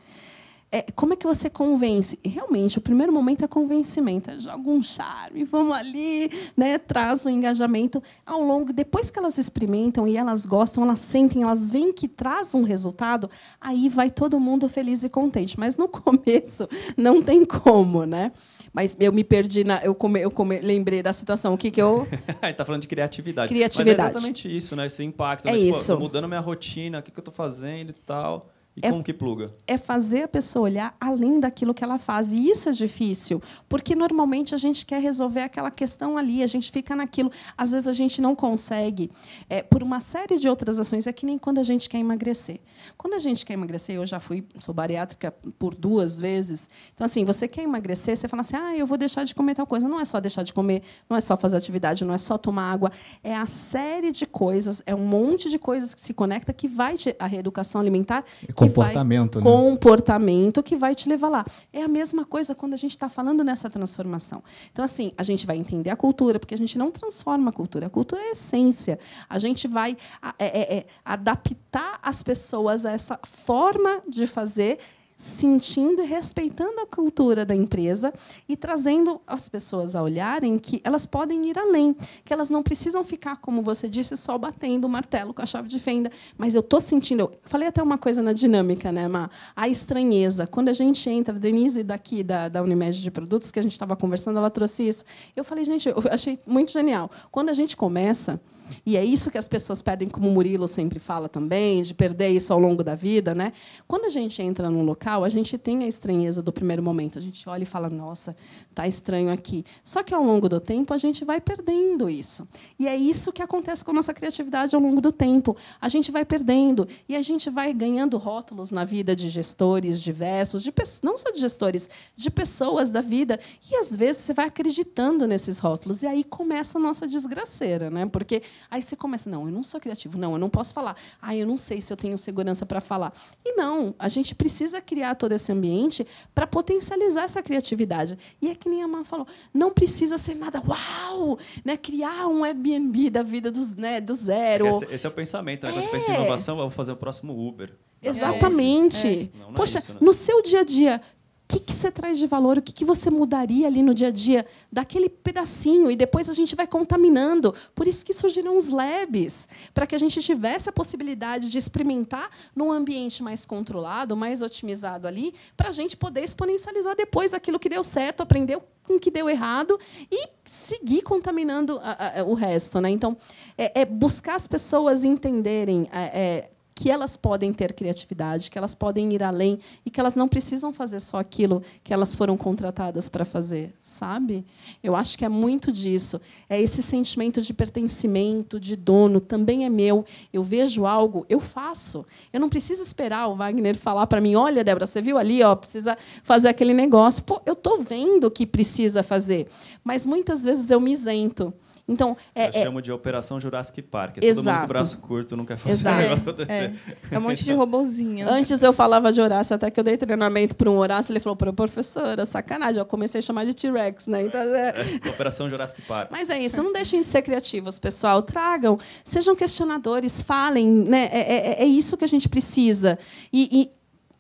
[0.70, 2.18] É, como é que você convence?
[2.22, 4.30] realmente, o primeiro momento é convencimento.
[4.30, 8.02] É joga um charme, vamos ali, né, traz o um engajamento.
[8.26, 12.54] Ao longo, depois que elas experimentam e elas gostam, elas sentem, elas veem que traz
[12.54, 15.58] um resultado, aí vai todo mundo feliz e contente.
[15.58, 18.30] Mas no começo não tem como, né?
[18.70, 21.54] Mas eu me perdi na, eu come, eu come, lembrei da situação.
[21.54, 22.06] O que que eu?
[22.44, 23.48] está falando de criatividade.
[23.48, 23.96] Criatividade.
[23.96, 24.84] Mas é exatamente isso, né?
[24.84, 25.48] Esse impacto.
[25.48, 25.58] É né?
[25.58, 25.98] tipo, isso.
[25.98, 28.50] mudando minha rotina, o que que eu estou fazendo e tal.
[28.82, 29.52] E é, como que pluga?
[29.66, 32.32] É fazer a pessoa olhar além daquilo que ela faz.
[32.32, 36.70] E isso é difícil, porque normalmente a gente quer resolver aquela questão ali, a gente
[36.70, 37.30] fica naquilo.
[37.56, 39.10] Às vezes a gente não consegue.
[39.48, 42.60] É, por uma série de outras ações, é que nem quando a gente quer emagrecer.
[42.96, 46.68] Quando a gente quer emagrecer, eu já fui, sou bariátrica por duas vezes.
[46.94, 49.66] Então, assim, você quer emagrecer, você fala assim, ah, eu vou deixar de comer tal
[49.66, 49.88] coisa.
[49.88, 52.70] Não é só deixar de comer, não é só fazer atividade, não é só tomar
[52.70, 52.92] água.
[53.22, 56.96] É a série de coisas, é um monte de coisas que se conecta que vai
[56.96, 58.24] te, a reeducação alimentar.
[58.46, 59.58] É comportamento, vai, né?
[59.58, 61.46] Comportamento que vai te levar lá.
[61.72, 64.42] É a mesma coisa quando a gente está falando nessa transformação.
[64.72, 67.86] Então, assim, a gente vai entender a cultura, porque a gente não transforma a cultura.
[67.86, 68.98] A cultura é a essência.
[69.28, 69.96] A gente vai
[70.38, 74.78] é, é, é, adaptar as pessoas a essa forma de fazer
[75.18, 78.14] sentindo e respeitando a cultura da empresa
[78.48, 83.02] e trazendo as pessoas a olharem que elas podem ir além, que elas não precisam
[83.02, 86.12] ficar, como você disse, só batendo o martelo com a chave de fenda.
[86.36, 87.22] Mas eu estou sentindo.
[87.22, 89.28] Eu falei até uma coisa na dinâmica, né, Ma?
[89.56, 90.46] A estranheza.
[90.46, 93.72] Quando a gente entra, a Denise daqui da, da Unimed de Produtos, que a gente
[93.72, 95.04] estava conversando, ela trouxe isso.
[95.34, 97.10] Eu falei, gente, eu achei muito genial.
[97.32, 98.40] Quando a gente começa
[98.84, 102.28] e é isso que as pessoas perdem, como o Murilo sempre fala também, de perder
[102.28, 103.34] isso ao longo da vida.
[103.34, 103.52] Né?
[103.86, 107.18] Quando a gente entra num local, a gente tem a estranheza do primeiro momento.
[107.18, 108.36] A gente olha e fala, nossa,
[108.68, 109.64] está estranho aqui.
[109.82, 112.46] Só que, ao longo do tempo, a gente vai perdendo isso.
[112.78, 115.56] E é isso que acontece com a nossa criatividade ao longo do tempo.
[115.80, 120.62] A gente vai perdendo e a gente vai ganhando rótulos na vida de gestores diversos,
[120.62, 123.38] de, não só de gestores, de pessoas da vida.
[123.70, 126.02] E, às vezes, você vai acreditando nesses rótulos.
[126.02, 128.06] E aí começa a nossa desgraceira, né?
[128.18, 130.96] porque Aí você começa, não, eu não sou criativo, não, eu não posso falar.
[131.20, 133.12] Ah, eu não sei se eu tenho segurança para falar.
[133.44, 138.18] E não, a gente precisa criar todo esse ambiente para potencializar essa criatividade.
[138.40, 141.76] E é que nem a Má falou, não precisa ser nada, uau, né?
[141.76, 144.68] criar um Airbnb da vida dos, né, do zero.
[144.68, 145.72] Esse, esse é o pensamento, né?
[145.72, 146.18] Quando você pensa em é.
[146.18, 147.72] inovação, eu vou fazer o próximo Uber.
[148.02, 149.06] Exatamente.
[149.06, 149.22] É.
[149.22, 149.28] É.
[149.38, 149.98] Não, não Poxa, é isso, né?
[150.00, 151.02] no seu dia a dia,
[151.48, 154.10] que, que você traz de valor, o que, que você mudaria ali no dia a
[154.10, 157.54] dia daquele pedacinho, e depois a gente vai contaminando.
[157.74, 162.30] Por isso que surgiram os labs, para que a gente tivesse a possibilidade de experimentar
[162.54, 167.70] num ambiente mais controlado, mais otimizado ali, para a gente poder exponencializar depois aquilo que
[167.70, 169.78] deu certo, aprender com o que deu errado
[170.10, 172.78] e seguir contaminando a, a, o resto.
[172.78, 172.90] Né?
[172.90, 173.16] Então,
[173.56, 175.88] é, é buscar as pessoas entenderem.
[175.90, 180.14] É, é que elas podem ter criatividade, que elas podem ir além e que elas
[180.14, 184.46] não precisam fazer só aquilo que elas foram contratadas para fazer, sabe?
[184.80, 186.20] Eu acho que é muito disso.
[186.48, 190.04] É esse sentimento de pertencimento, de dono, também é meu.
[190.32, 192.06] Eu vejo algo, eu faço.
[192.32, 195.56] Eu não preciso esperar o Wagner falar para mim: olha, Débora, você viu ali, ó,
[195.56, 197.24] precisa fazer aquele negócio.
[197.24, 199.48] Pô, eu estou vendo que precisa fazer.
[199.82, 201.52] Mas muitas vezes eu me isento.
[201.88, 204.18] Então, é, Eu é, chamo de Operação Jurassic Park.
[204.18, 206.42] É todo mundo com o braço curto não quer fazer Exato.
[206.48, 206.72] É,
[207.10, 208.28] é, um monte de robozinho.
[208.28, 211.36] Antes eu falava de Horácio, até que eu dei treinamento para um Horácio, ele falou,
[211.36, 212.78] para professora, sacanagem.
[212.78, 214.22] Eu comecei a chamar de T-Rex, né?
[214.24, 214.98] Então, é...
[215.04, 216.10] é Operação Jurassic Park.
[216.10, 218.22] Mas é isso, não deixem de ser criativos, pessoal.
[218.22, 220.68] Tragam, sejam questionadores, falem.
[220.68, 221.08] Né?
[221.10, 222.98] É, é, é isso que a gente precisa.
[223.32, 223.77] E, e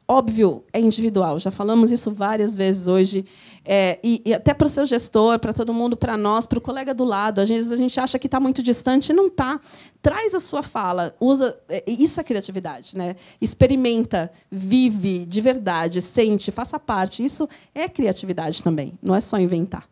[0.08, 1.38] óbvio, é individual.
[1.38, 3.26] Já falamos isso várias vezes hoje.
[3.62, 6.62] É, e, e, até para o seu gestor, para todo mundo, para nós, para o
[6.62, 7.40] colega do lado.
[7.40, 9.60] Às vezes a gente acha que está muito distante e não está.
[10.00, 11.60] Traz a sua fala, usa.
[11.68, 12.96] É, isso é criatividade.
[12.96, 13.16] Né?
[13.38, 17.22] Experimenta, vive de verdade, sente, faça parte.
[17.22, 19.86] Isso é criatividade também, não é só inventar.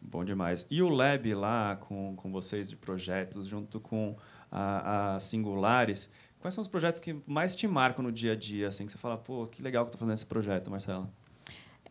[0.00, 0.66] Bom demais.
[0.70, 4.14] E o Lab lá com, com vocês de projetos, junto com
[4.50, 6.10] a, a Singulares,
[6.42, 8.98] Quais são os projetos que mais te marcam no dia a dia, assim, que você
[8.98, 11.08] fala, pô, que legal que eu fazendo esse projeto, Marcela?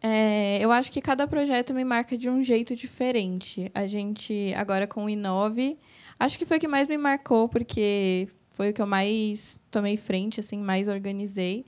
[0.02, 3.72] É, eu acho que cada projeto me marca de um jeito diferente.
[3.74, 5.80] A gente, agora com o Inove,
[6.20, 9.96] acho que foi o que mais me marcou, porque foi o que eu mais tomei
[9.96, 11.66] frente, assim, mais organizei.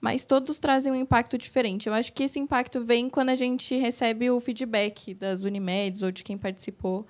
[0.00, 1.88] Mas todos trazem um impacto diferente.
[1.88, 6.12] Eu acho que esse impacto vem quando a gente recebe o feedback das Unimeds ou
[6.12, 7.08] de quem participou.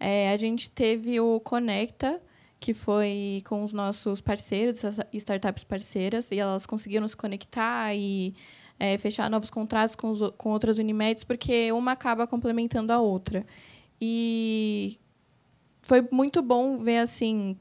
[0.00, 2.20] É, a gente teve o Conecta,
[2.60, 8.34] que foi com os nossos parceiros, startups parceiras, e elas conseguiram se conectar e
[8.78, 13.46] é, fechar novos contratos com, os, com outras Unimedes, porque uma acaba complementando a outra.
[14.00, 14.98] E
[15.82, 17.56] foi muito bom ver assim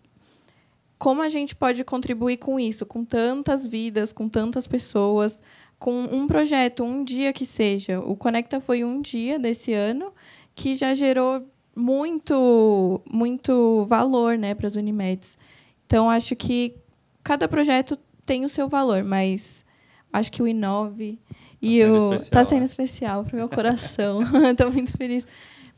[0.97, 5.39] como a gente pode contribuir com isso, com tantas vidas, com tantas pessoas,
[5.77, 7.99] com um projeto, um dia que seja.
[7.99, 10.11] O Conecta foi um dia desse ano
[10.55, 11.45] que já gerou
[11.77, 15.37] muito, muito valor né, para as Unimedes.
[15.85, 16.75] Então, acho que
[17.23, 19.63] cada projeto tem o seu valor, mas
[20.11, 22.13] acho que o Inove tá e o.
[22.15, 24.21] Está sendo especial para o meu coração.
[24.51, 25.25] Estou muito feliz.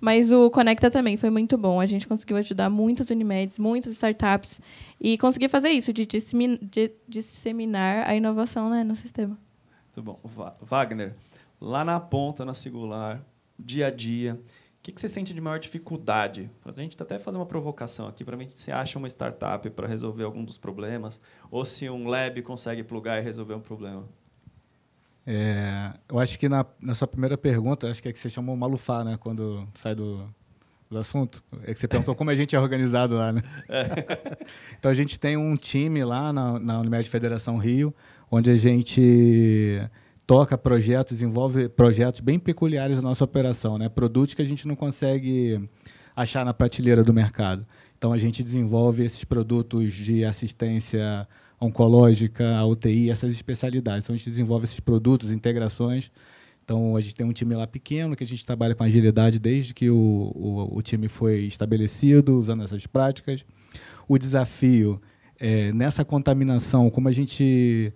[0.01, 1.81] Mas o Conecta também foi muito bom.
[1.81, 4.61] A gente conseguiu ajudar muitas Unimedes, muitas startups
[4.99, 9.37] e conseguir fazer isso, de, de disseminar a inovação né, no sistema.
[9.87, 10.19] Muito bom.
[10.61, 11.13] Wagner,
[11.59, 13.21] lá na ponta, na singular,
[13.59, 14.39] dia a dia,
[14.89, 16.49] que, que você sente de maior dificuldade?
[16.65, 20.23] A gente até fazer uma provocação aqui, para mim, você acha uma startup para resolver
[20.23, 21.21] algum dos problemas,
[21.51, 24.07] ou se um lab consegue plugar e resolver um problema?
[25.25, 28.55] É, eu acho que na, na, sua primeira pergunta, acho que é que você chamou
[28.55, 29.17] malufar, né?
[29.19, 30.27] Quando sai do,
[30.89, 31.43] do assunto.
[31.65, 33.43] É que você perguntou como a gente é organizado lá, né?
[34.79, 37.93] Então a gente tem um time lá na, na Unimed Federação Rio,
[38.31, 39.79] onde a gente
[40.29, 43.89] toca projetos, desenvolve projetos bem peculiares da nossa operação, né?
[43.89, 45.67] Produtos que a gente não consegue
[46.15, 47.65] achar na prateleira do mercado.
[47.97, 51.27] Então a gente desenvolve esses produtos de assistência
[51.59, 54.03] oncológica, UTI, essas especialidades.
[54.03, 56.11] Então a gente desenvolve esses produtos, integrações.
[56.63, 59.73] Então a gente tem um time lá pequeno que a gente trabalha com agilidade desde
[59.73, 63.43] que o, o, o time foi estabelecido, usando essas práticas.
[64.07, 65.01] O desafio
[65.39, 67.91] é, nessa contaminação, como a gente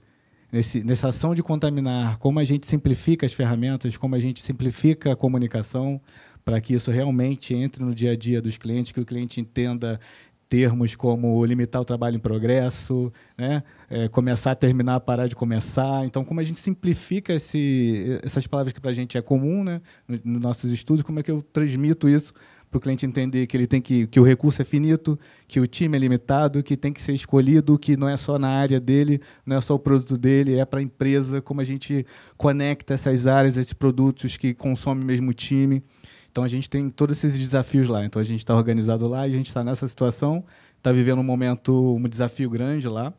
[0.54, 5.12] nesse, nessa ação de contaminar, como a gente simplifica as ferramentas, como a gente simplifica
[5.12, 6.00] a comunicação
[6.46, 10.00] para que isso realmente entre no dia a dia dos clientes, que o cliente entenda
[10.48, 13.64] termos como limitar o trabalho em progresso, né?
[13.90, 16.06] É, começar, terminar, parar de começar.
[16.06, 19.82] Então, como a gente simplifica esse, essas palavras que para a gente é comum, né?
[20.08, 22.32] nos nossos estudos, como é que eu transmito isso
[22.74, 25.68] para o cliente entender que ele tem que, que o recurso é finito, que o
[25.68, 29.22] time é limitado, que tem que ser escolhido, que não é só na área dele,
[29.46, 32.06] não é só o produto dele, é para a empresa, como a gente
[32.36, 35.84] conecta essas áreas, esses produtos que consomem o mesmo time.
[36.32, 38.04] Então a gente tem todos esses desafios lá.
[38.04, 40.44] Então a gente está organizado lá, a gente está nessa situação,
[40.78, 43.14] está vivendo um momento, um desafio grande lá,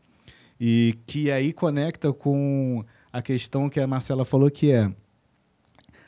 [0.60, 4.90] e que aí conecta com a questão que a Marcela falou, que é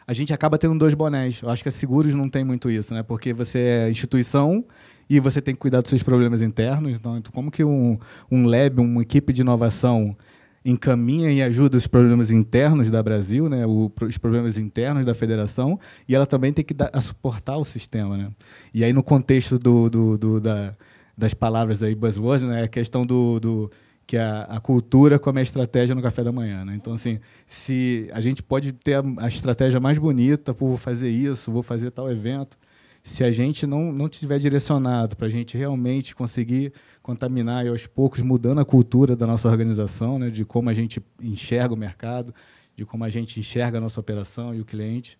[0.07, 1.41] a gente acaba tendo dois bonés.
[1.43, 3.03] Eu acho que a seguros não tem muito isso, né?
[3.03, 4.65] Porque você é instituição
[5.11, 6.97] e você tem que cuidar dos seus problemas internos.
[6.97, 7.99] Então, como que um,
[8.31, 10.17] um lab, uma equipe de inovação
[10.65, 15.79] encaminha e ajuda os problemas internos da Brasil, né, o, os problemas internos da federação,
[16.09, 18.17] e ela também tem que dar, suportar o sistema.
[18.17, 18.31] Né?
[18.75, 20.75] E aí, no contexto do, do, do da,
[21.17, 23.71] das palavras aí, buzzwords, né, a questão do, do
[24.07, 26.65] que a, a, cultura como a estratégia no café da manhã.
[26.65, 26.75] Né?
[26.77, 31.51] Então, assim, se a gente pode ter a, estratégia mais bonita, por vou fazer isso,
[31.51, 32.57] vou fazer tal evento,
[33.03, 37.87] se a gente não, não tiver direcionado para a gente realmente conseguir contaminar e aos
[37.87, 42.35] poucos mudando a cultura da nossa organização, né, de como a gente enxerga o mercado,
[42.77, 45.19] de como a gente enxerga a nossa operação e o cliente.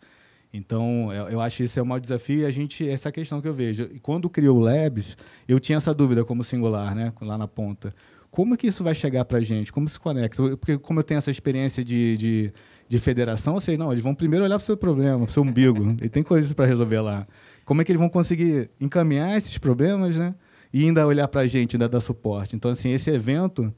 [0.53, 3.13] Então, eu, acho que esse é o maior desafio e a gente, essa é a
[3.13, 3.85] questão que eu vejo.
[3.93, 7.95] E quando criou o Labs, eu tinha essa dúvida como singular, né, lá na ponta.
[8.37, 9.73] Como que isso vai chegar para a gente?
[9.73, 10.43] Como se conecta?
[10.59, 12.53] Porque como eu tenho essa experiência de, de,
[12.87, 15.33] de federação, eu sei, não, eles vão primeiro olhar para o seu problema, para o
[15.33, 15.97] seu umbigo.
[16.03, 17.27] e tem coisas para resolver lá.
[17.65, 20.35] Como é que eles vão conseguir encaminhar esses problemas, né?
[20.71, 22.55] E ainda olhar para a gente, ainda dar suporte.
[22.55, 23.73] Então, assim, esse evento,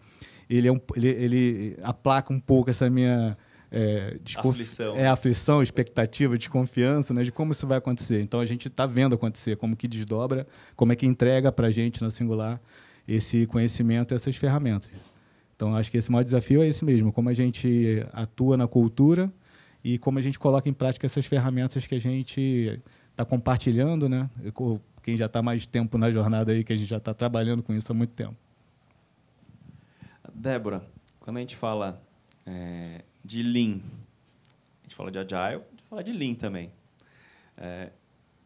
[0.50, 3.38] ele, é um, ele, ele aplaca um pouco essa minha...
[3.70, 4.96] É, aflição.
[4.96, 8.20] é aflição, expectativa, desconfiança, né, de como isso vai acontecer.
[8.22, 11.70] Então a gente está vendo acontecer, como que desdobra, como é que entrega para a
[11.70, 12.60] gente no singular
[13.08, 14.90] esse conhecimento, essas ferramentas.
[15.56, 19.32] Então acho que esse maior desafio é esse mesmo, como a gente atua na cultura
[19.82, 24.28] e como a gente coloca em prática essas ferramentas que a gente está compartilhando, né?
[25.02, 27.72] Quem já está mais tempo na jornada aí, que a gente já está trabalhando com
[27.72, 28.36] isso há muito tempo.
[30.32, 30.82] Débora,
[31.18, 32.00] quando a gente fala
[32.46, 36.70] é, de Lean, a gente fala de Agile, a gente fala de Lean também.
[37.56, 37.90] É,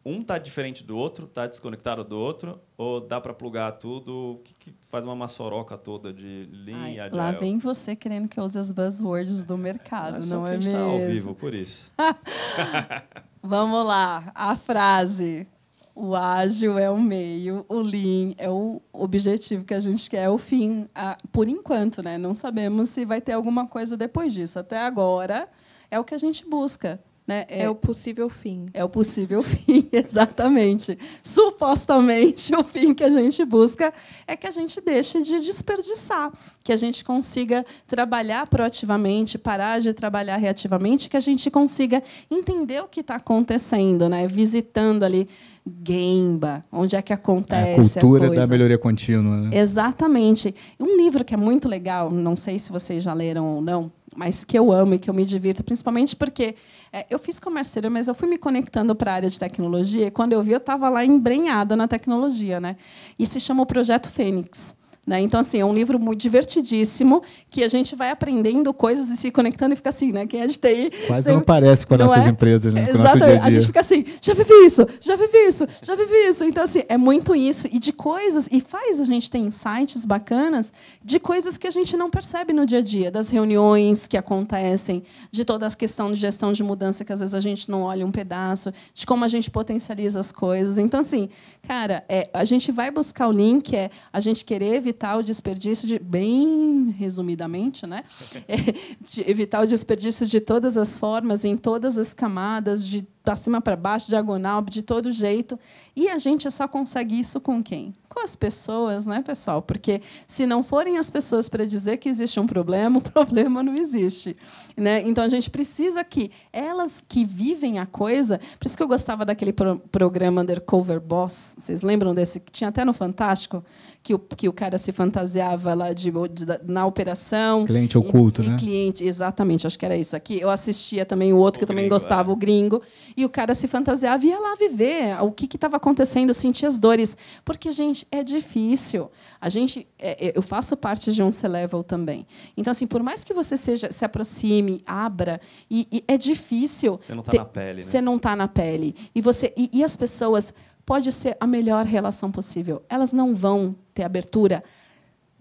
[0.05, 4.33] um está diferente do outro, está desconectado do outro, ou dá para plugar tudo?
[4.33, 7.17] O que, que, faz uma maçoroca toda de Lean Ai, e Agile?
[7.17, 10.71] Lá vem você querendo que eu use as buzzwords do mercado, não, não é mesmo?
[10.71, 11.91] A gente está ao vivo, por isso.
[13.41, 15.47] Vamos lá, a frase.
[15.95, 20.29] O ágil é o meio, o lean é o objetivo que a gente quer, é
[20.29, 22.17] o fim, a, por enquanto, né?
[22.17, 24.57] Não sabemos se vai ter alguma coisa depois disso.
[24.57, 25.47] Até agora
[25.91, 26.99] é o que a gente busca.
[27.25, 27.45] Né?
[27.47, 28.65] É, é, o possível fim.
[28.73, 30.97] É o possível fim, exatamente.
[31.21, 33.93] Supostamente, o fim que a gente busca
[34.27, 39.93] é que a gente deixe de desperdiçar, que a gente consiga trabalhar proativamente, parar de
[39.93, 44.27] trabalhar reativamente, que a gente consiga entender o que está acontecendo, né?
[44.27, 45.29] visitando ali
[45.65, 49.37] Gemba, onde é que acontece é a cultura a da melhoria contínua.
[49.37, 49.57] Né?
[49.57, 50.53] Exatamente.
[50.77, 54.43] Um livro que é muito legal, não sei se vocês já leram ou não, mas
[54.43, 56.55] que eu amo e que eu me divirto, principalmente porque
[56.91, 60.11] é, eu fiz comércio mas eu fui me conectando para a área de tecnologia e
[60.11, 62.59] quando eu vi, eu estava lá embrenhada na tecnologia.
[62.59, 62.75] Né?
[63.17, 64.75] E se chama o Projeto Fênix.
[65.05, 65.19] Né?
[65.19, 69.29] Então, assim, é um livro muito divertidíssimo que a gente vai aprendendo coisas e se
[69.31, 70.25] conectando e fica assim, né?
[70.25, 70.91] Quem é de TI...
[71.07, 71.33] Quase sempre...
[71.33, 72.29] não parece com as nossas é?
[72.29, 72.85] empresas, né?
[72.85, 73.25] Com Exatamente.
[73.25, 73.47] Dia -a, -dia.
[73.47, 76.45] a gente fica assim, já vivi isso, já vivi isso, já vivi isso.
[76.45, 77.67] Então, assim, é muito isso.
[77.69, 78.47] E de coisas...
[78.49, 80.71] E faz a gente ter insights bacanas
[81.03, 85.03] de coisas que a gente não percebe no dia a dia, das reuniões que acontecem,
[85.29, 88.05] de toda a questão de gestão de mudança que às vezes a gente não olha
[88.05, 90.77] um pedaço, de como a gente potencializa as coisas.
[90.77, 91.27] Então, assim,
[91.67, 95.23] cara, é, a gente vai buscar o link, é a gente querer evitar evitar o
[95.23, 98.03] desperdício de, bem resumidamente, né?
[98.45, 98.55] É,
[99.01, 103.61] de evitar o desperdício de todas as formas, em todas as camadas, de para cima
[103.61, 105.57] para baixo, diagonal, de todo jeito.
[105.95, 107.95] E a gente só consegue isso com quem?
[108.09, 109.61] Com as pessoas, né, pessoal?
[109.61, 113.75] Porque se não forem as pessoas para dizer que existe um problema, o problema não
[113.75, 114.35] existe.
[114.75, 115.01] Né?
[115.07, 118.39] Então a gente precisa que elas que vivem a coisa.
[118.59, 121.55] Por isso que eu gostava daquele pro programa Undercover Boss.
[121.57, 122.41] Vocês lembram desse?
[122.41, 123.63] Que tinha até no Fantástico,
[124.03, 127.65] que o, que o cara se fantasiava lá de, de na operação.
[127.65, 128.55] Cliente oculto, e, né?
[128.55, 130.41] E cliente, exatamente, acho que era isso aqui.
[130.41, 132.33] Eu assistia também o outro o que eu também gostava, é.
[132.33, 132.81] o gringo
[133.15, 136.77] e o cara se fantasiava e ia lá viver o que estava acontecendo, sentir as
[136.77, 137.15] dores.
[137.45, 139.09] Porque, gente, é difícil.
[139.39, 142.27] A gente, é, é eu faço parte de um C-Level também.
[142.57, 145.39] Então, assim, por mais que você seja, se aproxime, abra,
[145.71, 146.97] e, e é difícil.
[146.97, 147.75] Você não está na pele.
[147.75, 147.81] Né?
[147.81, 148.95] Você não está na pele.
[149.15, 150.53] E, você, e, e as pessoas
[150.85, 152.83] pode ser a melhor relação possível.
[152.89, 154.63] Elas não vão ter abertura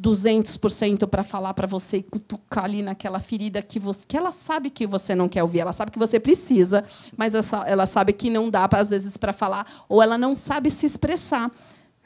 [0.01, 4.69] 200% para falar para você e cutucar ali naquela ferida que, você, que ela sabe
[4.69, 6.85] que você não quer ouvir, ela sabe que você precisa,
[7.17, 10.71] mas essa, ela sabe que não dá, às vezes, para falar, ou ela não sabe
[10.71, 11.51] se expressar.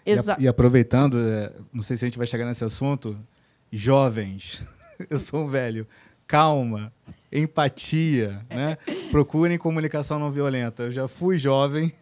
[0.04, 3.18] Exa e, e aproveitando, é, não sei se a gente vai chegar nesse assunto,
[3.72, 4.62] jovens,
[5.08, 5.86] eu sou um velho,
[6.26, 6.92] calma,
[7.32, 8.76] empatia, né?
[9.10, 10.84] procurem comunicação não violenta.
[10.84, 11.92] Eu já fui jovem,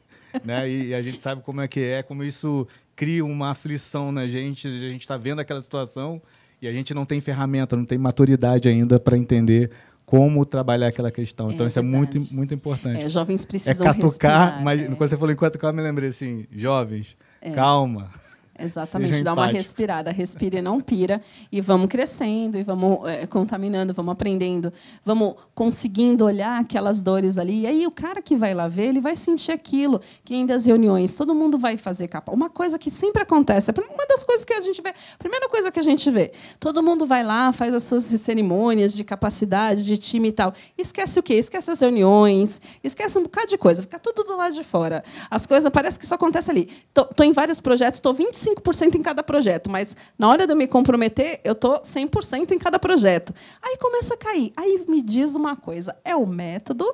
[0.44, 0.68] né?
[0.68, 2.66] E, e a gente sabe como é que é, como isso
[2.96, 6.20] cria uma aflição na gente, a gente está vendo aquela situação
[6.60, 9.70] e a gente não tem ferramenta, não tem maturidade ainda para entender
[10.06, 11.50] como trabalhar aquela questão.
[11.50, 11.94] Então, é isso verdade.
[11.94, 13.02] é muito, muito importante.
[13.02, 14.86] É, jovens precisam É catucar, mas é.
[14.86, 17.50] quando você falou enquanto calma, eu me lembrei assim, jovens, é.
[17.50, 18.10] calma.
[18.56, 23.26] Exatamente, Seja dá uma respirada, respira e não pira, e vamos crescendo, e vamos eh,
[23.26, 24.72] contaminando, vamos aprendendo,
[25.04, 27.62] vamos conseguindo olhar aquelas dores ali.
[27.62, 30.66] E aí o cara que vai lá ver, ele vai sentir aquilo, que ainda as
[30.66, 32.32] reuniões, todo mundo vai fazer capa.
[32.32, 35.48] Uma coisa que sempre acontece, é uma das coisas que a gente vê, a primeira
[35.48, 39.84] coisa que a gente vê, todo mundo vai lá, faz as suas cerimônias de capacidade,
[39.84, 40.54] de time e tal.
[40.78, 41.34] Esquece o quê?
[41.34, 45.02] Esquece as reuniões, esquece um bocado de coisa, fica tudo do lado de fora.
[45.28, 46.70] As coisas, parece que isso acontece ali.
[46.88, 50.66] Estou em vários projetos, estou 25% em cada projeto, mas na hora de eu me
[50.66, 53.34] comprometer, eu estou 100% em cada projeto.
[53.62, 54.52] Aí começa a cair.
[54.56, 56.86] Aí me diz uma coisa: é o método,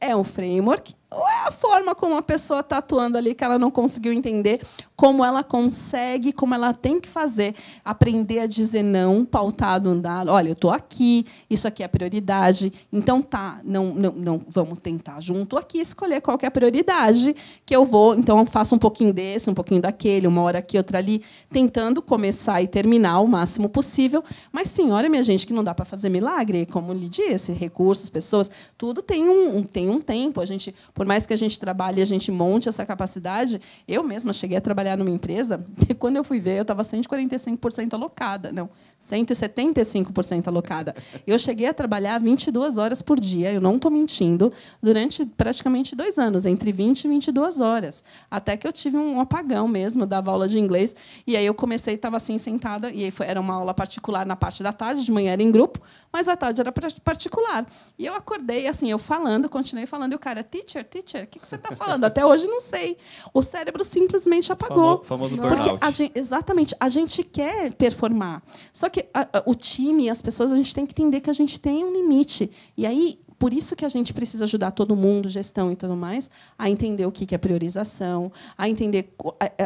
[0.00, 3.58] é o framework, ou é a forma como a pessoa está atuando ali que ela
[3.58, 4.60] não conseguiu entender,
[4.94, 10.30] como ela consegue, como ela tem que fazer, aprender a dizer não, pautado dado.
[10.30, 15.20] Olha, eu estou aqui, isso aqui é prioridade, então tá, não, não, não vamos tentar
[15.20, 18.14] junto aqui escolher qual é a prioridade que eu vou.
[18.14, 22.02] Então eu faço um pouquinho desse, um pouquinho daquele, uma hora aqui, outra ali, tentando
[22.02, 24.22] começar e terminar o máximo possível.
[24.52, 28.08] Mas sim, olha, minha gente, que não dá para fazer milagre, como lhe disse, recursos,
[28.08, 30.40] pessoas, tudo tem um- tem um tempo.
[30.40, 33.60] A gente, por mais que a gente trabalhe, e a gente monte essa capacidade.
[33.86, 37.94] Eu mesma cheguei a trabalhar numa empresa e quando eu fui ver, eu estava 145%
[37.94, 38.68] alocada, não,
[39.00, 40.96] 175% alocada.
[41.24, 46.18] Eu cheguei a trabalhar 22 horas por dia, eu não estou mentindo, durante praticamente dois
[46.18, 50.48] anos, entre 20 e 22 horas, até que eu tive um apagão mesmo, dava aula
[50.48, 54.26] de inglês e aí eu comecei, estava assim sentada e foi, era uma aula particular
[54.26, 55.80] na parte da tarde, de manhã era em grupo,
[56.12, 56.72] mas à tarde era
[57.04, 57.66] particular.
[57.96, 61.38] E eu acordei assim, eu falando, continuei falando, e o cara, teacher, teacher, o que,
[61.38, 62.04] que você está falando?
[62.04, 62.96] Até hoje não sei.
[63.32, 65.04] O cérebro simplesmente apagou.
[65.04, 65.78] Famo- famoso Porque burnout.
[65.84, 68.42] A gente, exatamente, a gente quer performar.
[68.72, 71.34] Só que a- a- o time, as pessoas, a gente tem que entender que a
[71.34, 72.50] gente tem um limite.
[72.76, 76.28] E aí, por isso que a gente precisa ajudar todo mundo, gestão e tudo mais,
[76.58, 79.14] a entender o que é priorização, a entender,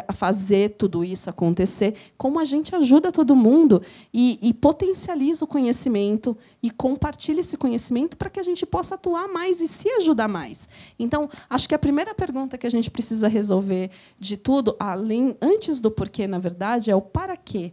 [0.07, 3.81] a fazer tudo isso acontecer, como a gente ajuda todo mundo
[4.13, 9.27] e, e potencializa o conhecimento e compartilha esse conhecimento para que a gente possa atuar
[9.27, 10.69] mais e se ajudar mais.
[10.99, 15.81] Então, acho que a primeira pergunta que a gente precisa resolver de tudo, além antes
[15.81, 17.73] do porquê, na verdade, é o para quê.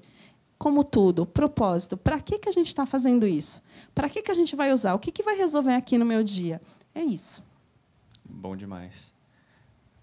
[0.60, 1.96] Como tudo, propósito.
[1.96, 3.64] Para que, que a gente está fazendo isso?
[3.96, 4.94] Para que, que a gente vai usar?
[4.94, 6.62] O que, que vai resolver aqui no meu dia?
[6.94, 7.42] É isso.
[8.26, 9.14] Bom demais.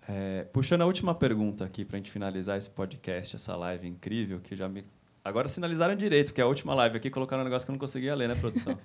[0.09, 4.41] É, puxando a última pergunta aqui para a gente finalizar esse podcast, essa live incrível,
[4.41, 4.83] que já me.
[5.23, 7.81] Agora sinalizaram direito, porque é a última live aqui colocaram um negócio que eu não
[7.81, 8.79] conseguia ler, né, produção?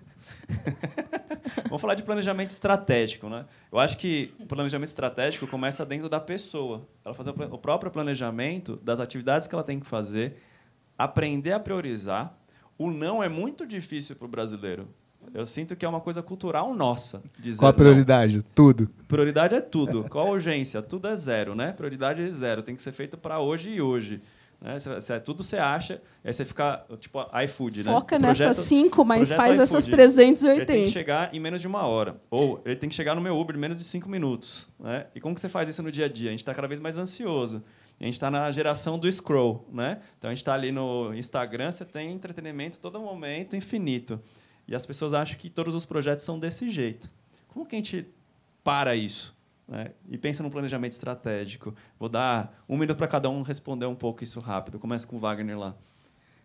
[1.66, 3.46] Vamos falar de planejamento estratégico, né?
[3.72, 6.86] Eu acho que o planejamento estratégico começa dentro da pessoa.
[7.06, 10.36] Ela fazer o próprio planejamento das atividades que ela tem que fazer,
[11.04, 12.36] aprender a priorizar.
[12.78, 14.88] O não é muito difícil para o brasileiro.
[15.36, 17.22] Eu sinto que é uma coisa cultural nossa.
[17.40, 17.78] Dizer Qual a não.
[17.78, 18.44] prioridade?
[18.56, 18.90] Tudo.
[19.08, 20.06] Prioridade é tudo.
[20.10, 20.82] Qual a urgência?
[20.82, 21.72] Tudo é zero, né?
[21.74, 22.64] Prioridade é zero.
[22.64, 24.20] Tem que ser feito para hoje e hoje.
[24.60, 24.80] Né?
[24.80, 27.92] Cê- cê- tudo você acha, aí você fica, tipo, iFood, né?
[27.92, 30.02] Foca O nessas projeto- cinco, mas projeto faz essas iFood.
[30.02, 30.92] Ele tem que 380.
[30.92, 32.16] chegar em menos de uma hora.
[32.32, 34.68] Ou ele tem que chegar no meu Uber em menos de cinco minutos.
[34.80, 35.06] Né?
[35.16, 36.30] E como que você faz isso no dia a dia?
[36.30, 37.64] A gente está cada vez mais ansioso.
[38.02, 39.66] A gente está na geração do scroll.
[39.72, 40.02] Né?
[40.18, 44.20] Então a gente está ali no Instagram, você tem entretenimento todo momento, infinito.
[44.68, 47.12] E as pessoas acham que todos os projetos são desse jeito.
[47.48, 48.08] Como que a gente
[48.64, 49.36] para isso?
[49.72, 49.92] né?
[50.10, 51.74] E pensa num planejamento estratégico.
[51.98, 54.78] Vou dar um minuto para cada um responder um pouco isso rápido.
[54.78, 55.74] Começa com o Wagner lá.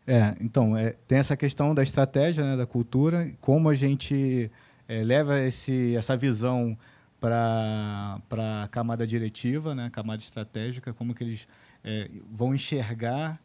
[0.06, 4.48] É, então, é, tem essa questão da estratégia, né, da cultura, como a gente
[4.86, 6.78] é, leva esse, essa visão
[7.18, 11.48] para a camada diretiva, né, camada estratégica, como que eles
[11.84, 13.40] é, vão enxergar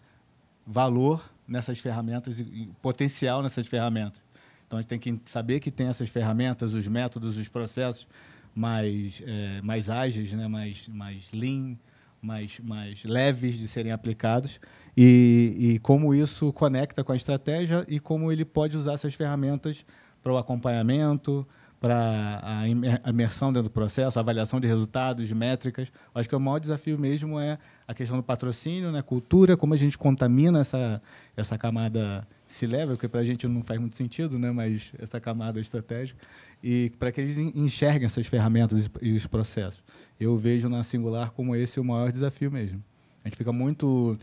[0.66, 4.22] valor nessas ferramentas e potencial nessas ferramentas.
[4.66, 8.08] Então, a gente tem que saber que tem essas ferramentas, os métodos, os processos
[8.56, 11.76] mais, é, mais ágeis, né, mais, mais lean,
[12.22, 14.60] mais, mais leves de serem aplicados
[14.96, 19.86] e, e como isso conecta com a estratégia e como ele pode usar essas ferramentas
[20.22, 21.48] para o acompanhamento,
[21.82, 25.92] para a imer- a imersão dentro do processo, avaliação de resultados, de métricas.
[26.14, 29.78] Acho que o maior desafio mesmo é a questão do patrocínio, né, cultura, como a
[29.78, 31.02] gente contamina essa,
[31.36, 35.20] essa camada se leva, porque para a gente não faz muito sentido, né, mas essa
[35.20, 36.20] camada estratégica,
[36.64, 39.82] e para que eles en- enxerguem essas ferramentas e os processos.
[40.20, 42.82] Eu vejo na Singular como esse o maior desafio mesmo.
[43.26, 44.18] A gente fica muito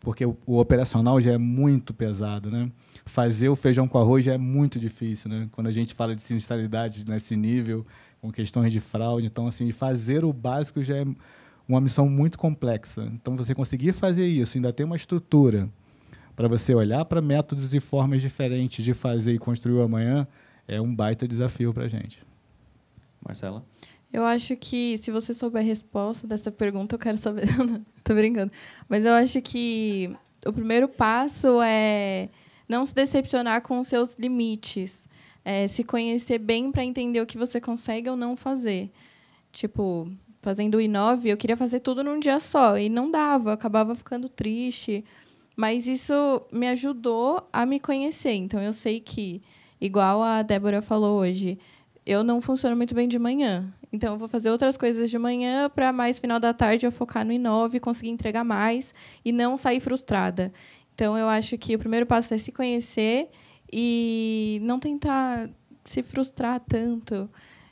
[0.00, 2.68] porque o, o operacional já é muito pesado, né?
[3.06, 5.48] Fazer o feijão com arroz já é muito difícil, né?
[5.52, 7.86] Quando a gente fala de sinistralidade nesse nível,
[8.20, 11.04] com questões de fraude, então assim, fazer o básico já é
[11.68, 13.02] uma missão muito complexa.
[13.12, 15.68] Então você conseguir fazer isso, ainda tem uma estrutura
[16.34, 20.26] para você olhar para métodos e formas diferentes de fazer e construir o amanhã,
[20.66, 22.22] é um baita desafio para a gente.
[23.24, 23.64] Marcela?
[24.12, 27.46] Eu acho que, se você souber a resposta dessa pergunta, eu quero saber.
[28.04, 28.52] Tô brincando.
[28.88, 30.14] Mas eu acho que
[30.46, 32.28] o primeiro passo é
[32.68, 35.04] não se decepcionar com os seus limites.
[35.44, 38.90] É se conhecer bem para entender o que você consegue ou não fazer.
[39.52, 42.78] Tipo, fazendo o Inove, eu queria fazer tudo num dia só.
[42.78, 45.04] E não dava, eu acabava ficando triste.
[45.56, 48.32] Mas isso me ajudou a me conhecer.
[48.32, 49.42] Então, eu sei que,
[49.80, 51.58] igual a Débora falou hoje,
[52.04, 53.72] eu não funciono muito bem de manhã.
[53.92, 57.24] Então, eu vou fazer outras coisas de manhã para mais final da tarde eu focar
[57.24, 58.92] no Inove, conseguir entregar mais
[59.24, 60.52] e não sair frustrada.
[60.94, 63.30] Então, eu acho que o primeiro passo é se conhecer
[63.72, 65.50] e não tentar
[65.84, 67.28] se frustrar tanto.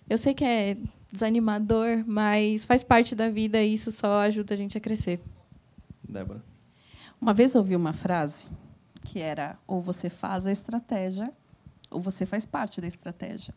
[0.08, 0.76] Eu sei que é
[1.10, 5.20] desanimador, mas faz parte da vida e isso só ajuda a gente a crescer.
[6.02, 6.42] Débora.
[7.20, 8.46] Uma vez ouvi uma frase
[9.02, 11.32] que era ou você faz a estratégia
[11.90, 13.54] ou você faz parte da estratégia.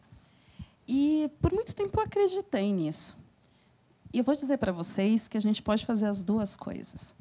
[0.87, 3.17] E por muito tempo eu acreditei nisso.
[4.13, 7.15] E eu vou dizer para vocês que a gente pode fazer as duas coisas.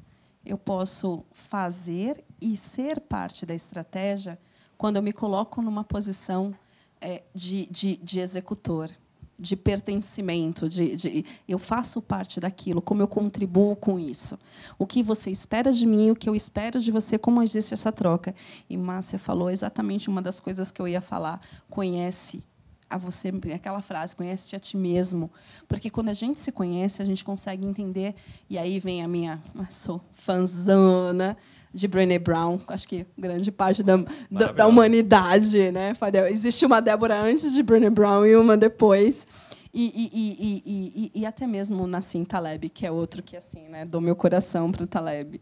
[0.45, 4.39] Eu posso fazer e ser parte da estratégia
[4.77, 6.53] quando eu me coloco numa posição
[7.01, 8.91] é, de, de, de executor
[9.37, 14.39] de pertencimento, de, de, eu faço parte daquilo, como eu contribuo com isso.
[14.79, 17.91] O que você espera de mim, o que eu espero de você, como existe essa
[17.91, 18.33] troca.
[18.69, 21.41] E Márcia falou exatamente uma das coisas que eu ia falar.
[21.69, 22.41] Conhece
[22.89, 25.31] a você, aquela frase, conhece-te a ti mesmo.
[25.67, 28.15] Porque quando a gente se conhece, a gente consegue entender.
[28.49, 29.41] E aí vem a minha.
[29.69, 31.37] Sou fanzona
[31.73, 33.97] de Brené Brown, acho que grande parte da,
[34.31, 35.91] da, da, humanidade, né?
[36.29, 39.27] Existe uma Débora antes de Brené Brown e uma depois.
[39.73, 43.99] E, e, e, e, até mesmo Nassim Taleb, que é outro que assim, né, dou
[43.99, 45.41] meu coração para o Taleb,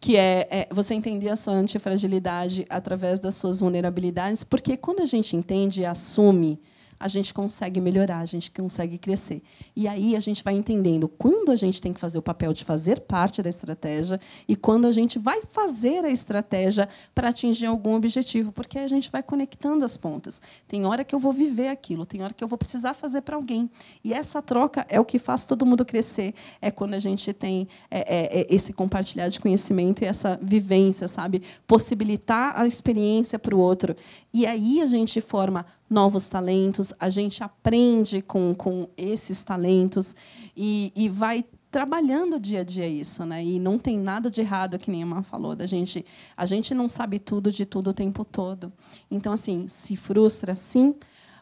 [0.00, 5.04] que é, é, você entender a sua antifragilidade através das suas vulnerabilidades, porque quando a
[5.04, 6.58] gente entende e assume
[7.04, 9.42] a gente consegue melhorar, a gente consegue crescer.
[9.76, 12.64] E aí a gente vai entendendo quando a gente tem que fazer o papel de
[12.64, 17.94] fazer parte da estratégia e quando a gente vai fazer a estratégia para atingir algum
[17.94, 20.40] objetivo, porque a gente vai conectando as pontas.
[20.66, 23.36] Tem hora que eu vou viver aquilo, tem hora que eu vou precisar fazer para
[23.36, 23.70] alguém.
[24.02, 26.32] E essa troca é o que faz todo mundo crescer.
[26.58, 31.06] É quando a gente tem é, é, é esse compartilhar de conhecimento e essa vivência,
[31.06, 31.42] sabe?
[31.66, 33.94] Possibilitar a experiência para o outro.
[34.32, 40.14] E aí a gente forma novos talentos, a gente aprende com, com esses talentos
[40.56, 43.42] e, e vai trabalhando dia a dia isso, né?
[43.44, 46.04] E não tem nada de errado, que nem a falou, da gente.
[46.36, 48.72] A gente não sabe tudo de tudo o tempo todo.
[49.10, 50.94] Então, assim, se frustra, sim,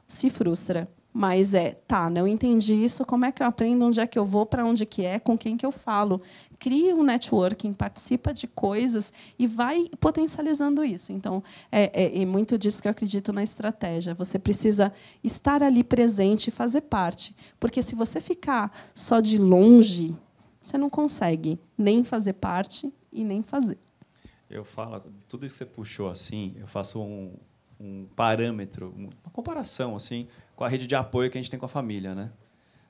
[0.06, 0.88] se frustra.
[1.12, 4.24] Mas é, tá, não entendi isso, como é que eu aprendo, onde é que eu
[4.24, 6.22] vou, para onde que é, com quem que eu falo.
[6.58, 11.12] Cria um networking, participa de coisas e vai potencializando isso.
[11.12, 14.14] Então, é, é, é muito disso que eu acredito na estratégia.
[14.14, 14.90] Você precisa
[15.22, 17.36] estar ali presente e fazer parte.
[17.60, 20.16] Porque se você ficar só de longe,
[20.62, 23.78] você não consegue nem fazer parte e nem fazer.
[24.48, 27.34] Eu falo, tudo isso que você puxou assim, eu faço um,
[27.80, 30.28] um parâmetro, uma comparação assim
[30.62, 32.30] com a rede de apoio que a gente tem com a família, né?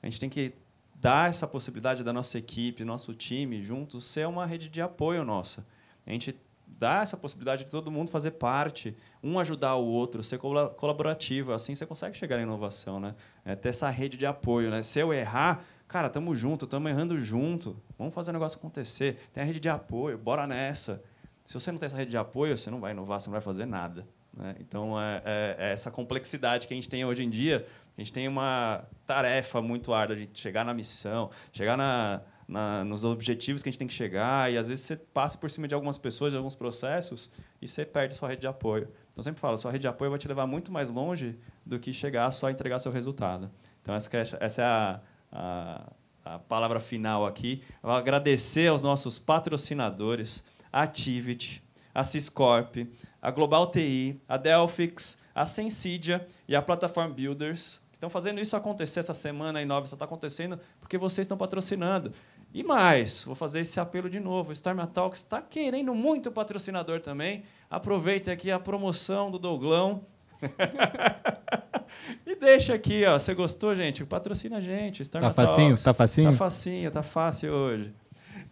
[0.02, 0.52] A gente tem que
[0.94, 5.66] dar essa possibilidade da nossa equipe, nosso time juntos ser uma rede de apoio nossa.
[6.06, 10.36] A gente dá essa possibilidade de todo mundo fazer parte, um ajudar o outro, ser
[10.38, 13.14] colaborativo, assim você consegue chegar à inovação, né?
[13.42, 14.82] É ter essa rede de apoio, né?
[14.82, 19.30] Se eu errar, cara, tamo junto, tamo errando junto, vamos fazer o negócio acontecer.
[19.32, 21.02] Tem a rede de apoio, bora nessa.
[21.42, 23.40] Se você não tem essa rede de apoio, você não vai inovar, você não vai
[23.40, 24.06] fazer nada.
[24.34, 24.56] Né?
[24.60, 27.66] Então, é, é, é, essa complexidade que a gente tem hoje em dia.
[27.96, 33.04] A gente tem uma tarefa muito árdua de chegar na missão, chegar na, na, nos
[33.04, 35.74] objetivos que a gente tem que chegar, e às vezes você passa por cima de
[35.74, 37.30] algumas pessoas, de alguns processos,
[37.60, 38.84] e você perde sua rede de apoio.
[38.84, 41.78] Então, eu sempre falo, sua rede de apoio vai te levar muito mais longe do
[41.78, 43.50] que chegar só a entregar seu resultado.
[43.82, 45.92] Então, essa, é, essa é a, a,
[46.24, 47.62] a palavra final aqui.
[47.82, 51.61] Eu vou agradecer aos nossos patrocinadores, Activity,
[51.94, 52.76] a Ciscorp,
[53.20, 58.56] a Global TI, a Delphix, a Sensidia e a Platform Builders, que estão fazendo isso
[58.56, 62.12] acontecer essa semana a Inova só está acontecendo porque vocês estão patrocinando.
[62.54, 64.50] E mais, vou fazer esse apelo de novo.
[64.50, 67.44] O Storm Talks está querendo muito patrocinador também.
[67.70, 70.04] Aproveite aqui a promoção do Douglão.
[72.26, 73.18] e deixa aqui, ó.
[73.18, 74.04] Você gostou, gente?
[74.04, 75.00] Patrocina a gente.
[75.02, 75.68] Storm tá facinho?
[75.68, 75.82] Talks.
[75.82, 76.30] Tá facinho?
[76.30, 77.94] Tá facinho, tá fácil hoje.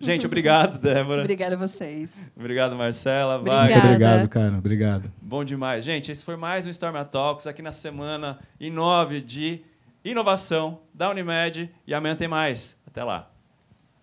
[0.01, 1.21] Gente, obrigado, Débora.
[1.21, 2.27] Obrigada a vocês.
[2.35, 3.39] Obrigado, Marcela.
[3.39, 3.71] Vai.
[3.71, 4.57] Muito obrigado, cara.
[4.57, 5.13] Obrigado.
[5.21, 5.85] Bom demais.
[5.85, 9.61] Gente, esse foi mais um Storm Talks aqui na semana 9 de
[10.03, 11.71] inovação da Unimed.
[11.87, 12.81] E amanhã tem mais.
[12.87, 13.30] Até lá.